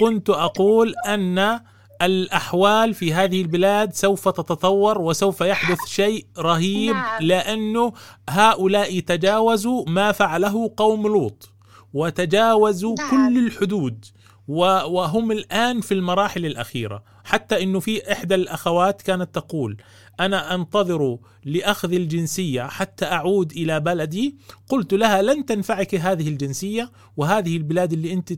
كنت 0.00 0.30
أقول 0.30 0.94
أن 1.06 1.60
الأحوال 2.02 2.94
في 2.94 3.14
هذه 3.14 3.42
البلاد 3.42 3.94
سوف 3.94 4.28
تتطور 4.28 5.00
وسوف 5.00 5.40
يحدث 5.40 5.78
شيء 5.86 6.26
رهيب 6.38 6.94
نعم. 6.94 7.22
لأنه 7.22 7.92
هؤلاء 8.30 9.00
تجاوزوا 9.00 9.84
ما 9.88 10.12
فعله 10.12 10.72
قوم 10.76 11.06
لوط 11.06 11.50
وتجاوزوا 11.94 12.94
نعم. 12.98 13.10
كل 13.10 13.46
الحدود 13.46 14.04
وهم 14.48 15.32
الآن 15.32 15.80
في 15.80 15.94
المراحل 15.94 16.46
الأخيرة. 16.46 17.04
حتى 17.24 17.62
أنه 17.62 17.80
في 17.80 18.12
إحدى 18.12 18.34
الأخوات 18.34 19.02
كانت 19.02 19.34
تقول 19.34 19.76
أنا 20.20 20.54
أنتظر 20.54 21.18
لأخذ 21.44 21.92
الجنسية 21.92 22.62
حتى 22.62 23.04
أعود 23.04 23.52
إلى 23.52 23.80
بلدي. 23.80 24.36
قلت 24.68 24.94
لها 24.94 25.22
لن 25.22 25.46
تنفعك 25.46 25.94
هذه 25.94 26.28
الجنسية 26.28 26.92
وهذه 27.16 27.56
البلاد 27.56 27.92
اللي 27.92 28.12
أنت 28.12 28.32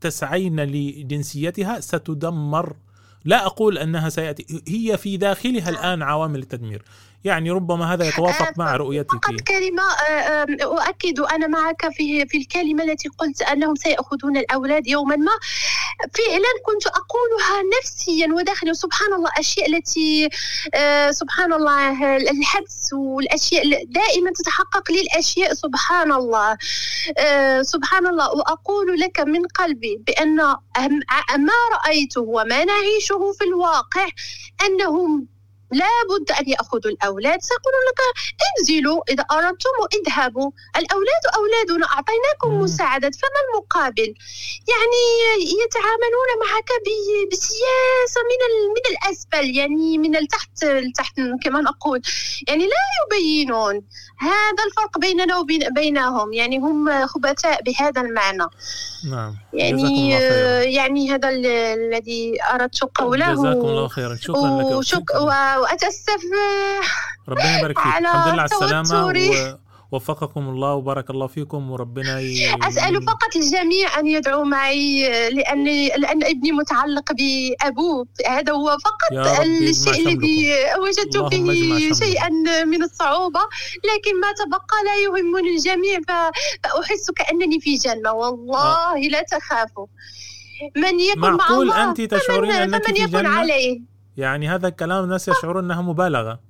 تسعين 0.00 0.60
لجنسيتها 0.60 1.80
ستدمر. 1.80 2.76
لا 3.24 3.46
أقول 3.46 3.78
أنها 3.78 4.08
سيأتي 4.08 4.62
هي 4.68 4.96
في 4.96 5.16
داخلها 5.16 5.68
الآن 5.70 6.02
عوامل 6.02 6.38
التدمير. 6.38 6.82
يعني 7.24 7.50
ربما 7.50 7.94
هذا 7.94 8.04
يتوافق 8.08 8.46
آه، 8.48 8.52
مع 8.56 8.76
رؤيتك. 8.76 9.10
فقط 9.12 9.40
كلمة 9.40 9.82
آه، 10.10 10.46
أؤكد 10.62 11.20
أنا 11.20 11.46
معك 11.46 11.88
في 11.92 12.26
في 12.26 12.38
الكلمة 12.38 12.84
التي 12.84 13.08
قلت 13.08 13.42
أنهم 13.42 13.74
سيأخذون 13.74 14.36
الأولاد 14.36 14.86
يوما. 14.86 15.16
ما 15.16 15.32
فعلا 16.14 16.52
كنت 16.66 16.86
أقولها 16.86 17.62
نفسيا 17.78 18.28
وداخلي. 18.34 18.74
سبحان 18.74 19.12
الله 19.14 19.30
أشياء 19.38 19.76
التي 19.76 20.28
آه، 20.74 21.10
سبحان 21.10 21.52
الله 21.52 22.16
الحبس 22.16 22.92
والأشياء 22.92 23.84
دائما 23.84 24.30
تتحقق 24.30 24.92
لي 24.92 25.00
الأشياء 25.00 25.54
سبحان 25.54 26.12
الله 26.12 26.56
سبحان 27.62 28.06
الله. 28.06 28.30
وأقول 28.30 29.00
لك 29.00 29.20
من 29.20 29.42
قلبي 29.46 30.02
بأن 30.06 30.36
ما 31.38 31.58
رأيته 31.84 32.20
وما 32.20 32.64
نعيشه 32.64 33.32
في 33.38 33.44
الواقع 33.44 34.06
أنهم 34.66 35.37
لابد 35.72 36.30
أن 36.40 36.48
يأخذوا 36.48 36.90
الأولاد. 36.90 37.42
سيقولون 37.42 37.82
لك 37.88 38.00
انزلوا 38.48 39.02
إذا 39.08 39.22
أردتم 39.22 39.76
اذهبوا. 39.98 40.50
الأولاد 40.76 41.22
أولادنا 41.36 41.86
أعطيناكم 41.86 42.60
مساعدة 42.60 43.10
فما 43.10 43.40
المقابل؟ 43.48 44.14
يعني 44.72 45.04
يتعاملون 45.64 46.30
معك 46.44 46.70
بسياسة 47.32 48.20
من 48.30 48.40
من 48.74 48.84
الأسفل 48.96 49.56
يعني 49.56 49.98
من 49.98 50.16
التحت 50.16 50.62
التحت 50.62 51.14
كما 51.44 51.60
نقول. 51.60 52.00
يعني 52.48 52.64
لا 52.64 52.84
يبينون 53.06 53.82
هذا 54.18 54.64
الفرق 54.66 54.98
بيننا 54.98 55.36
وبينهم 55.38 56.32
يعني 56.32 56.58
هم 56.58 57.06
خبثاء 57.06 57.62
بهذا 57.62 58.00
المعنى. 58.00 58.46
نعم. 59.10 59.36
يعني 59.52 60.10
يعني 60.74 61.10
هذا 61.10 61.28
الذي 61.28 62.38
أردت 62.52 62.84
قوله. 62.94 63.32
جزاكم 63.32 63.60
الله 63.60 63.88
خيرا. 63.88 64.16
شكرا 64.16 64.62
لك. 64.62 64.76
وشك 64.76 65.14
وأتأسف 65.58 66.22
ربنا 67.28 67.58
يبارك 67.58 67.78
فيك. 67.78 67.86
الحمد 67.86 68.32
لله 68.32 68.42
على 68.42 68.44
السلامة. 68.44 69.58
وفقكم 69.92 70.48
الله 70.48 70.74
وبارك 70.74 71.10
الله 71.10 71.26
فيكم 71.26 71.70
وربنا 71.70 72.20
ي... 72.20 72.56
أسأل 72.62 73.02
فقط 73.02 73.36
الجميع 73.36 73.98
أن 73.98 74.06
يدعوا 74.06 74.44
معي 74.44 75.08
لأني 75.30 75.88
لأن 75.88 76.24
ابني 76.24 76.52
متعلق 76.52 77.12
بأبوه 77.12 78.06
هذا 78.26 78.52
هو 78.52 78.76
فقط 78.84 79.28
الشيء 79.50 80.08
الذي 80.08 80.54
وجدت 80.78 81.34
فيه. 81.34 81.92
شيئا 81.92 82.28
من 82.64 82.82
الصعوبة. 82.82 83.40
لكن 83.84 84.20
ما 84.20 84.32
تبقى 84.32 84.76
لا 84.84 84.96
يهمني 84.96 85.56
الجميع 85.56 86.00
فأحس 86.08 87.10
كأنني 87.16 87.60
في 87.60 87.74
جنة. 87.74 88.12
والله 88.12 88.98
لا 88.98 89.22
تخافوا. 89.22 89.86
من 90.76 91.00
يكن 91.00 91.20
مع 91.20 91.30
معقول 91.30 91.70
الله 91.70 91.84
أنت 91.84 92.00
تشعرين 92.00 92.52
فمن, 92.52 92.74
أنك 92.74 92.86
فمن 92.86 92.94
في 92.94 93.02
يكن 93.02 93.10
جنة؟ 93.10 93.28
عليه. 93.28 93.80
يعني 94.18 94.48
هذا 94.48 94.68
الكلام 94.68 95.04
الناس 95.04 95.28
يشعرون 95.28 95.64
أنها 95.64 95.82
مبالغة. 95.82 96.40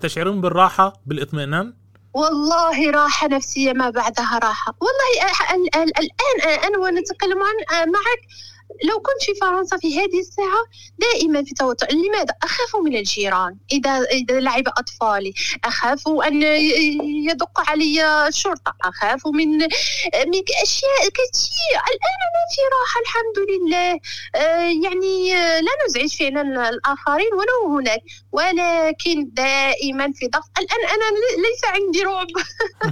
تشعرون 0.00 0.40
بالراحة 0.40 0.92
بالإطمئنان؟ 1.06 1.74
والله 2.14 2.90
راحة 2.90 3.28
نفسية 3.28 3.72
ما 3.72 3.90
بعدها 3.90 4.38
راحة. 4.38 4.74
والله 4.80 5.30
الآن 5.54 6.64
أنا 6.64 6.78
ونتكلم 6.78 7.38
عن 7.70 7.88
معك 7.88 8.20
لو 8.84 9.00
كنت 9.00 9.22
في 9.22 9.34
فرنسا 9.40 9.76
في 9.76 9.98
هذه 9.98 10.20
الساعة 10.20 10.64
دائما 10.98 11.44
في 11.44 11.54
توتر. 11.54 11.86
لماذا؟ 11.90 12.34
أخاف 12.42 12.76
من 12.84 12.96
الجيران. 12.96 13.56
إذا 13.72 13.90
إذا 14.02 14.40
لعب 14.40 14.64
أطفالي 14.68 15.34
أخاف 15.64 16.08
أن 16.08 16.42
يدق 17.30 17.70
علي 17.70 18.26
الشرطة. 18.28 18.74
أخاف 18.84 19.26
من 19.26 19.48
من 20.26 20.42
أشياء 20.62 21.02
كثير 21.08 21.76
الآن 21.92 22.18
أنا 22.26 22.42
في 22.52 22.60
راحة 22.76 23.00
الحمد 23.00 23.38
لله. 23.50 24.00
آه، 24.34 24.88
يعني 24.88 25.36
آه، 25.36 25.60
لا 25.60 25.70
نزعج 25.86 26.16
فعلا 26.18 26.68
الآخرين 26.68 27.30
ولو 27.34 27.76
هناك 27.78 28.00
ولكن 28.32 29.30
دائما 29.32 30.12
في 30.12 30.26
ضغط. 30.26 30.50
الآن 30.58 30.80
أنا 30.94 31.18
ليس 31.36 31.64
عندي 31.64 32.02
رعب 32.02 32.26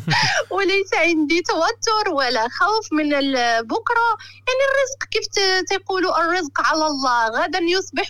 وليس 0.55 0.95
عندي 0.95 1.43
توتر 1.43 2.11
ولا 2.11 2.49
خوف 2.49 2.93
من 2.93 3.09
بكرة. 3.63 4.09
يعني 4.47 4.63
الرزق 4.71 5.05
كيف 5.11 5.27
ت- 5.71 5.75
تقولوا 5.85 6.21
الرزق 6.21 6.61
على 6.61 6.87
الله 6.87 7.27
غدا 7.29 7.59
يصبح 7.59 8.09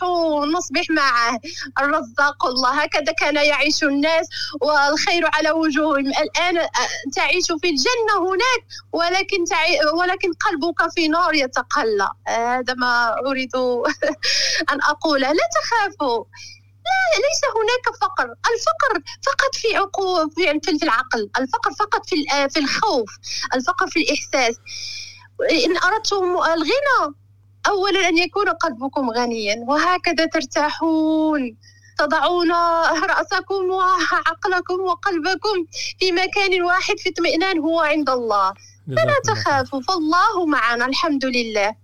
نصبح 0.57 0.91
معه. 0.91 1.41
الرزاق 1.79 2.47
الله 2.47 2.83
هكذا 2.83 3.13
كان 3.13 3.37
يعيش 3.37 3.85
الناس 3.85 4.27
والخير 4.61 5.31
على 5.35 5.51
وجوههم. 5.51 6.07
الآن 6.07 6.59
آه، 6.59 6.69
تعيش 7.17 7.47
في 7.47 7.69
الجنة 7.71 8.15
هناك 8.29 8.63
ولكن 8.93 9.45
تعي... 9.45 9.79
ولكن 9.99 10.33
قلبك 10.33 10.93
في 10.95 11.09
نار 11.09 11.35
يتقلى. 11.35 12.09
هذا 12.29 12.75
ما 12.75 13.15
أريد 13.27 13.57
أن 14.73 14.81
أقوله 14.83 15.33
لا 15.33 15.49
تخافوا. 15.63 16.25
لا 16.85 17.21
ليس 17.25 17.41
هناك 17.57 17.97
فقر. 18.01 18.25
الفقر 18.25 19.13
فقط 19.27 19.55
في 19.55 19.77
عقول 19.77 20.31
في 20.31 20.61
في 20.79 20.85
العقل. 20.85 21.31
الفقر 21.39 21.73
فقط 21.79 22.07
في 22.09 22.17
في 22.51 22.61
الخوف. 22.61 23.11
الفقر 23.55 23.87
في 23.87 24.01
الإحساس. 24.01 24.57
إن 25.51 25.77
أردتم 25.77 26.25
الغنى 26.53 27.15
أولا 27.67 28.09
أن 28.09 28.19
يكون 28.19 28.49
قلبكم 28.49 29.11
غنيا 29.11 29.65
وهكذا 29.69 30.27
ترتاحون. 30.27 31.57
تضعون 31.99 32.51
رأسكم 33.11 33.71
وعقلكم 33.71 34.81
وقلبكم 34.81 35.57
في 35.99 36.13
مكان 36.13 36.63
واحد 36.63 36.99
في 36.99 37.09
اطمئنان 37.09 37.59
هو 37.59 37.81
عند 37.81 38.11
الله. 38.11 38.53
خير. 38.89 39.35
تخافوا 39.35 39.81
فالله 39.81 40.47
معنا 40.47 40.87
الحمد 40.87 41.25
لله. 41.25 41.75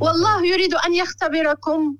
والله. 0.00 0.46
يريد 0.46 0.74
أن 0.74 0.94
يختبركم. 0.94 1.96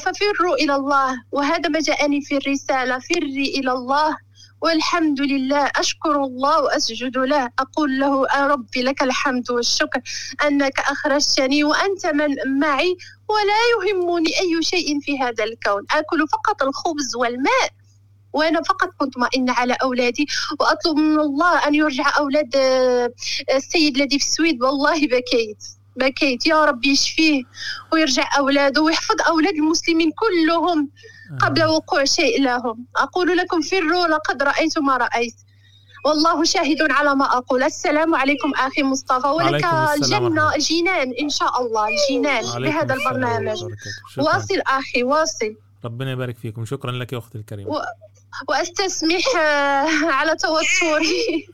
ففروا 0.00 0.54
إلى 0.54 0.74
الله. 0.74 1.22
وهذا 1.32 1.68
ما 1.68 1.80
جاءني 1.80 2.20
في 2.20 2.36
الرسالة 2.36 2.98
فري 2.98 3.46
إلى 3.58 3.72
الله. 3.72 4.16
والحمد 4.62 5.20
لله 5.20 5.70
أشكر 5.76 6.24
الله 6.24 6.62
وأسجد 6.62 7.18
له. 7.18 7.50
أقول 7.58 8.00
له 8.00 8.26
يا 8.36 8.46
ربي 8.46 8.82
لك 8.82 9.02
الحمد 9.02 9.50
والشكر 9.50 10.00
أنك 10.46 10.80
أخرجتني 10.80 11.64
وأنت 11.64 12.06
من 12.06 12.58
معي 12.60 12.96
ولا 13.28 13.58
يهمني 13.72 14.30
أي 14.40 14.62
شيء 14.62 15.00
في 15.00 15.18
هذا 15.18 15.44
الكون. 15.44 15.82
آكل 15.90 16.28
فقط 16.28 16.62
الخبز 16.62 17.16
والماء 17.16 17.70
وأنا 18.32 18.62
فقط 18.62 18.88
كنت 18.98 19.18
مطمئنة 19.18 19.52
على 19.52 19.76
أولادي 19.82 20.26
وأطلب 20.60 20.96
من 20.96 21.20
الله 21.20 21.68
أن 21.68 21.74
يرجع 21.74 22.18
أولاد 22.18 22.56
آه، 22.56 23.12
السيد 23.54 23.96
الذي 23.96 24.18
في 24.18 24.26
السويد. 24.26 24.62
والله 24.62 25.06
بكيت 25.06 25.64
بكيت. 25.96 26.46
يا 26.46 26.64
رب 26.64 26.84
يشفيه 26.84 27.42
ويرجع 27.92 28.28
أولاده 28.38 28.82
ويحفظ 28.82 29.16
أولاد 29.28 29.54
المسلمين 29.54 30.10
كلهم. 30.12 30.90
قبل 31.40 31.64
وقوع 31.64 32.04
شيء 32.04 32.42
لهم. 32.42 32.86
أقول 32.96 33.36
لكم 33.36 33.60
فروا 33.60 34.06
لقد 34.06 34.42
رأيت 34.42 34.78
ما 34.78 34.96
رأيت. 34.96 35.34
والله 36.04 36.44
شاهد 36.44 36.82
على 36.90 37.14
ما 37.14 37.24
أقول. 37.36 37.62
السلام 37.62 38.14
عليكم 38.14 38.52
أخي 38.56 38.82
مصطفى. 38.82 39.26
ولك 39.26 39.64
الجنة. 39.64 40.54
الجنان 40.54 41.12
إن 41.20 41.28
شاء 41.28 41.62
الله 41.62 41.88
الجنان 41.88 42.44
عليكم 42.46 42.76
بهذا 42.78 42.94
البرنامج. 42.94 43.64
واصل 44.18 44.60
أخي 44.66 45.02
واصل. 45.02 45.54
ربنا 45.84 46.10
يبارك 46.10 46.36
فيكم. 46.36 46.64
شكرا 46.64 46.92
لك 46.92 47.12
يا 47.12 47.18
أختي 47.18 47.38
الكريمة. 47.38 47.70
و- 47.70 47.82
وأستسمح 48.48 49.36
آه، 49.36 49.86
على 50.12 50.36
توتري. 50.36 51.46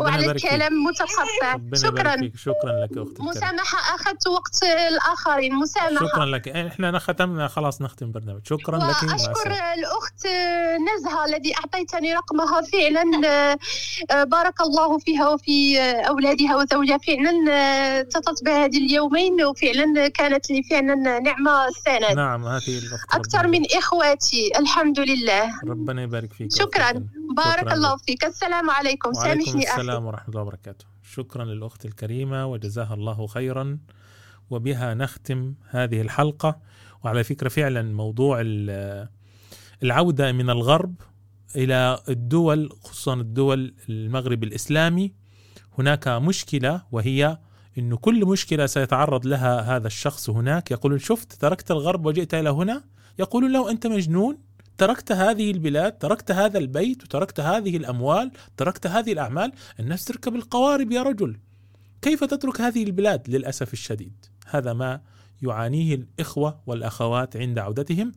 وعلى 0.00 0.30
الكلام 0.30 0.72
متقطع. 0.84 1.58
شكرا. 1.74 2.30
شكرا 2.36 2.72
لك 2.84 2.90
الكريمة. 2.90 3.30
مسامحة. 3.30 3.94
أخذت 3.94 4.26
وقت 4.26 4.62
الآخرين. 4.88 5.54
مسامحة. 5.54 6.06
شكرا 6.06 6.24
لك. 6.26 6.48
إحنا 6.48 6.98
ختمنا. 6.98 7.48
خلاص 7.48 7.82
نختم 7.82 8.12
برنامج. 8.12 8.40
شكرا 8.44 8.76
لك. 8.76 8.82
وأشكر 8.84 9.14
السلامة. 9.14 9.74
الأخت 9.74 10.26
نزهة 10.96 11.24
الذي 11.24 11.54
أعطيتني 11.56 12.14
رقمها 12.14 12.60
فعلا 12.62 13.02
آه، 13.28 13.58
آه، 14.10 14.24
بارك 14.24 14.60
الله 14.60 14.98
فيها 14.98 15.28
وفي 15.28 15.80
آه، 15.80 16.00
أولادها 16.02 16.56
وزوجها. 16.56 16.98
فعلا 16.98 17.44
آه، 17.52 18.00
اتصلت 18.00 18.44
بهذه 18.44 18.78
اليومين 18.78 19.44
وفعلا 19.44 20.08
كانت 20.08 20.50
لي 20.50 20.62
فعلا 20.62 20.94
نعمة 21.20 21.68
السند 21.68 22.16
نعم 22.16 22.44
هذه 22.46 22.78
الأخت 22.78 23.14
أكثر 23.14 23.38
ربنا 23.38 23.58
من 23.58 23.66
إخواتي. 23.78 24.50
الحمد 24.58 25.00
لله. 25.00 25.60
ربنا 25.68 26.02
يبارك 26.02 26.27
فيك 26.32 26.52
شكرا. 26.52 26.92
بارك 27.36 27.58
شكراً. 27.60 27.74
الله. 27.74 27.96
فيك. 27.96 28.24
السلام 28.24 28.70
عليكم. 28.70 29.12
سامحني 29.12 29.62
السلام 29.62 30.06
ورحمة 30.06 30.28
الله 30.28 30.42
وبركاته. 30.42 30.84
شكرا 31.02 31.44
للأخت 31.44 31.84
الكريمة 31.84 32.46
وجزاها 32.46 32.94
الله 32.94 33.26
خيرا. 33.26 33.78
وبها 34.50 34.94
نختم 34.94 35.54
هذه 35.70 36.00
الحلقة. 36.00 36.60
وعلى 37.04 37.24
فكرة 37.24 37.48
فعلا 37.48 37.82
موضوع 37.82 38.38
ال- 38.40 39.08
العودة 39.82 40.32
من 40.32 40.50
الغرب 40.50 40.94
إلى 41.56 41.98
الدول 42.08 42.70
خصوصا 42.84 43.14
الدول 43.14 43.74
المغرب 43.88 44.44
الإسلامي. 44.44 45.12
هناك 45.78 46.08
مشكلة 46.08 46.82
وهي 46.92 47.38
أنه 47.78 47.96
كل 47.96 48.26
مشكلة 48.26 48.66
سيتعرض 48.66 49.26
لها 49.26 49.76
هذا 49.76 49.86
الشخص 49.86 50.30
هناك. 50.30 50.70
يقول 50.70 51.00
شفت 51.00 51.32
تركت 51.32 51.70
الغرب 51.70 52.06
وجئت 52.06 52.34
إلى 52.34 52.50
هنا؟ 52.50 52.84
يقول 53.18 53.52
له 53.52 53.70
أنت 53.70 53.86
مجنون؟ 53.86 54.38
تركت 54.78 55.12
هذه 55.12 55.50
البلاد 55.50 55.92
تركت 55.98 56.30
هذا 56.30 56.58
البيت 56.58 57.02
وتركت 57.04 57.40
هذه 57.40 57.76
الأموال 57.76 58.30
تركت 58.56 58.86
هذه 58.86 59.12
الأعمال 59.12 59.52
الناس 59.80 60.04
تركب 60.04 60.34
القوارب 60.34 60.92
يا 60.92 61.02
رجل. 61.02 61.36
كيف 62.02 62.24
تترك 62.24 62.60
هذه 62.60 62.82
البلاد 62.82 63.30
للأسف 63.30 63.72
الشديد؟ 63.72 64.26
هذا 64.46 64.72
ما 64.72 65.00
يعانيه 65.42 65.94
الإخوة 65.94 66.60
والأخوات 66.66 67.36
عند 67.36 67.58
عودتهم. 67.58 68.12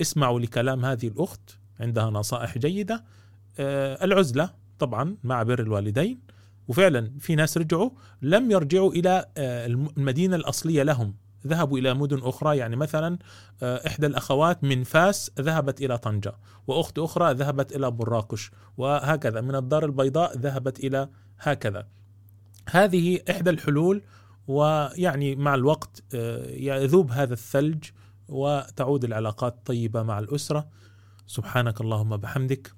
اسمعوا 0.00 0.40
لكلام 0.40 0.84
هذه 0.84 1.08
الأخت 1.08 1.40
عندها 1.80 2.10
نصائح 2.10 2.58
جيدة. 2.58 3.04
آه، 3.58 4.04
العزلة 4.04 4.50
طبعا 4.78 5.16
مع 5.24 5.42
بر 5.42 5.60
الوالدين. 5.60 6.20
وفعلا 6.68 7.10
في 7.20 7.34
ناس 7.34 7.58
رجعوا 7.58 7.90
لم 8.22 8.50
يرجعوا 8.50 8.92
إلى 8.92 9.26
آه، 9.36 9.66
الم- 9.66 9.90
المدينة 9.96 10.36
الأصلية 10.36 10.82
لهم. 10.82 11.14
ذهبوا 11.46 11.78
إلى 11.78 11.94
مدن 11.94 12.20
أخرى 12.22 12.56
يعني 12.56 12.76
مثلا 12.76 13.18
آه، 13.62 13.86
إحدى 13.86 14.06
الأخوات 14.06 14.64
من 14.64 14.84
فاس 14.84 15.30
ذهبت 15.40 15.80
إلى 15.80 15.98
طنجة 15.98 16.34
وأخت 16.66 16.98
أخرى 16.98 17.34
ذهبت 17.34 17.76
إلى 17.76 17.90
براكش 17.90 18.50
وهكذا. 18.76 19.40
من 19.40 19.54
الدار 19.54 19.84
البيضاء 19.84 20.38
ذهبت 20.38 20.80
إلى 20.80 21.08
هكذا. 21.38 21.86
هذه 22.70 23.20
إحدى 23.30 23.50
الحلول 23.50 24.02
ويعني 24.46 25.36
مع 25.36 25.54
الوقت 25.54 26.02
آه، 26.14 26.50
يذوب 26.50 27.10
هذا 27.10 27.32
الثلج 27.32 27.84
وتعود 28.28 29.04
العلاقات 29.04 29.58
طيبة 29.66 30.02
مع 30.02 30.18
الأسرة. 30.18 30.68
سبحانك 31.26 31.80
اللهم 31.80 32.16
بحمدك. 32.16 32.72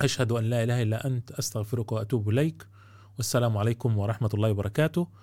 أشهد 0.00 0.32
أن 0.32 0.44
لا 0.44 0.62
إله 0.62 0.82
إلا 0.82 1.06
أنت 1.06 1.30
أستغفرك 1.30 1.92
وأتوب 1.92 2.28
إليك. 2.28 2.66
والسلام 3.16 3.56
عليكم 3.58 3.98
ورحمة 3.98 4.30
الله 4.34 4.50
وبركاته. 4.50 5.08